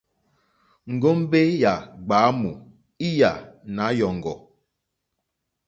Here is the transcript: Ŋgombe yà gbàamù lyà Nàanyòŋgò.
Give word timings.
Ŋgombe 0.93 1.39
yà 1.61 1.73
gbàamù 2.05 2.51
lyà 3.15 3.31
Nàanyòŋgò. 3.75 4.33